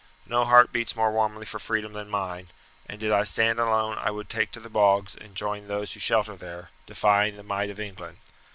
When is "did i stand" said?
2.99-3.59